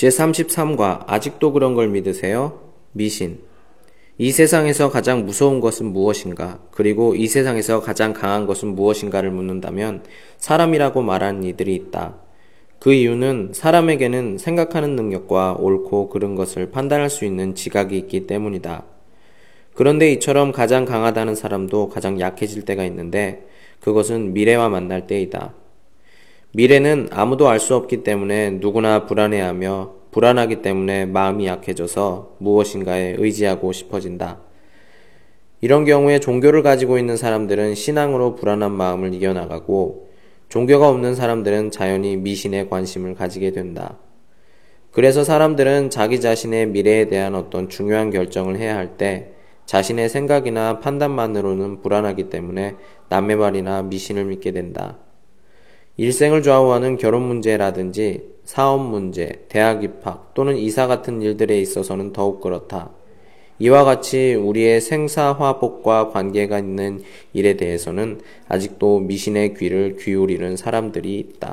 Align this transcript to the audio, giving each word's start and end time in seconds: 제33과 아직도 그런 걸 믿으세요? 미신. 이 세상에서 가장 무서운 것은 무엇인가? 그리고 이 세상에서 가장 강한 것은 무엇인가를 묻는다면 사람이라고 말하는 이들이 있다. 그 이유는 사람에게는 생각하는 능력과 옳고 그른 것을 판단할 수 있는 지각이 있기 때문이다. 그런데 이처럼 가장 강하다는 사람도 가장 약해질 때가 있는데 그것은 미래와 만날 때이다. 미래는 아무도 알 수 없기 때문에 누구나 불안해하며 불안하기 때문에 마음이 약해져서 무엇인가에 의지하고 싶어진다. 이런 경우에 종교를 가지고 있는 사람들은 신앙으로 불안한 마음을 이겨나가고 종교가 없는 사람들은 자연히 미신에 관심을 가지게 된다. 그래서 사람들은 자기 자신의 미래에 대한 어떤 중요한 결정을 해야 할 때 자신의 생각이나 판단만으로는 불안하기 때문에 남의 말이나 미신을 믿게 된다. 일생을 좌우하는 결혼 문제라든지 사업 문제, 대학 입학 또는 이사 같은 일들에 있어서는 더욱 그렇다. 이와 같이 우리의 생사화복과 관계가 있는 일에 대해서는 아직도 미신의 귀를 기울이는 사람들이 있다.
제33과 0.00 1.04
아직도 1.06 1.52
그런 1.52 1.74
걸 1.74 1.88
믿으세요? 1.88 2.58
미신. 2.92 3.40
이 4.16 4.32
세상에서 4.32 4.90
가장 4.90 5.26
무서운 5.26 5.60
것은 5.60 5.86
무엇인가? 5.92 6.58
그리고 6.70 7.14
이 7.14 7.26
세상에서 7.26 7.80
가장 7.80 8.14
강한 8.14 8.46
것은 8.46 8.68
무엇인가를 8.68 9.30
묻는다면 9.30 10.04
사람이라고 10.38 11.02
말하는 11.02 11.44
이들이 11.44 11.74
있다. 11.74 12.16
그 12.78 12.94
이유는 12.94 13.50
사람에게는 13.52 14.38
생각하는 14.38 14.96
능력과 14.96 15.56
옳고 15.58 16.08
그른 16.08 16.34
것을 16.34 16.70
판단할 16.70 17.10
수 17.10 17.26
있는 17.26 17.54
지각이 17.54 17.96
있기 17.98 18.26
때문이다. 18.26 18.84
그런데 19.74 20.10
이처럼 20.12 20.52
가장 20.52 20.86
강하다는 20.86 21.34
사람도 21.34 21.90
가장 21.90 22.18
약해질 22.20 22.64
때가 22.64 22.84
있는데 22.84 23.46
그것은 23.80 24.32
미래와 24.32 24.70
만날 24.70 25.06
때이다. 25.06 25.54
미래는 26.52 27.08
아무도 27.12 27.48
알 27.48 27.60
수 27.60 27.76
없기 27.76 28.02
때문에 28.02 28.50
누구나 28.60 29.06
불안해하며 29.06 30.00
불안하기 30.10 30.62
때문에 30.62 31.06
마음이 31.06 31.46
약해져서 31.46 32.36
무엇인가에 32.38 33.14
의지하고 33.18 33.72
싶어진다. 33.72 34.40
이런 35.60 35.84
경우에 35.84 36.18
종교를 36.18 36.62
가지고 36.62 36.98
있는 36.98 37.16
사람들은 37.16 37.74
신앙으로 37.76 38.34
불안한 38.34 38.72
마음을 38.72 39.14
이겨나가고 39.14 40.08
종교가 40.48 40.88
없는 40.88 41.14
사람들은 41.14 41.70
자연히 41.70 42.16
미신에 42.16 42.66
관심을 42.66 43.14
가지게 43.14 43.52
된다. 43.52 43.98
그래서 44.90 45.22
사람들은 45.22 45.90
자기 45.90 46.20
자신의 46.20 46.66
미래에 46.68 47.06
대한 47.06 47.36
어떤 47.36 47.68
중요한 47.68 48.10
결정을 48.10 48.56
해야 48.58 48.76
할 48.76 48.96
때 48.96 49.30
자신의 49.66 50.08
생각이나 50.08 50.80
판단만으로는 50.80 51.80
불안하기 51.82 52.28
때문에 52.28 52.74
남의 53.08 53.36
말이나 53.36 53.82
미신을 53.82 54.24
믿게 54.24 54.50
된다. 54.50 54.98
일생을 56.00 56.42
좌우하는 56.42 56.96
결혼 56.96 57.24
문제라든지 57.24 58.22
사업 58.46 58.80
문제, 58.80 59.44
대학 59.50 59.84
입학 59.84 60.32
또는 60.32 60.56
이사 60.56 60.86
같은 60.86 61.20
일들에 61.20 61.60
있어서는 61.60 62.14
더욱 62.14 62.40
그렇다. 62.40 62.88
이와 63.58 63.84
같이 63.84 64.32
우리의 64.32 64.80
생사화복과 64.80 66.08
관계가 66.08 66.58
있는 66.58 67.02
일에 67.34 67.58
대해서는 67.58 68.22
아직도 68.48 69.00
미신의 69.00 69.52
귀를 69.56 69.96
기울이는 69.96 70.56
사람들이 70.56 71.18
있다. 71.18 71.48